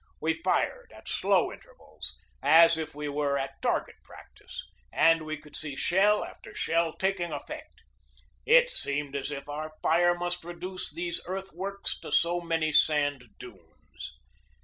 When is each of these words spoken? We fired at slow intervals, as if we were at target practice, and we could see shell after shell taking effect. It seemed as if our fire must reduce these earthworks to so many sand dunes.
We 0.19 0.41
fired 0.41 0.91
at 0.95 1.07
slow 1.07 1.51
intervals, 1.51 2.15
as 2.41 2.75
if 2.75 2.95
we 2.95 3.07
were 3.07 3.37
at 3.37 3.61
target 3.61 3.97
practice, 4.03 4.65
and 4.91 5.21
we 5.21 5.37
could 5.37 5.55
see 5.55 5.75
shell 5.75 6.23
after 6.25 6.55
shell 6.55 6.93
taking 6.97 7.31
effect. 7.31 7.83
It 8.43 8.71
seemed 8.71 9.15
as 9.15 9.29
if 9.29 9.47
our 9.47 9.73
fire 9.83 10.17
must 10.17 10.43
reduce 10.43 10.91
these 10.91 11.21
earthworks 11.27 11.99
to 11.99 12.11
so 12.11 12.41
many 12.41 12.71
sand 12.71 13.25
dunes. 13.37 14.13